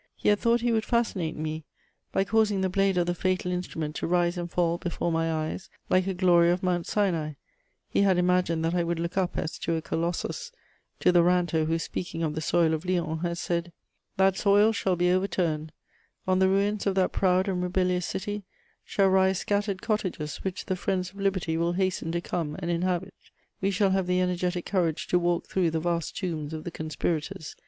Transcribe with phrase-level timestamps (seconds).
[0.15, 1.63] He had thought he would fascinate me
[2.11, 5.69] by causing the blade of the fatal instrument to rise and fall before my eyes,
[5.91, 7.33] like a glory of Mount Sinai;
[7.87, 10.51] he had imagined that I would look up, as to a colossus,
[11.01, 13.73] to the ranter who, speaking of the soil of Lyons, had said:
[14.17, 15.71] "That soil shall be overturned;
[16.27, 18.41] on the ruins of that proud and rebellious city
[18.83, 23.13] shall rise scattered cottages which the friends of liberty will hasten to come and inhabit....
[23.61, 27.55] We shall have the energetic courage to walk through the vast tombs of the conspirators....